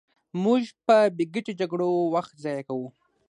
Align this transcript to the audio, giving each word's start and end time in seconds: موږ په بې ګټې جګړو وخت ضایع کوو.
موږ 0.43 0.63
په 0.85 0.95
بې 1.15 1.25
ګټې 1.33 1.53
جګړو 1.61 1.89
وخت 2.13 2.33
ضایع 2.43 2.63
کوو. 2.67 2.87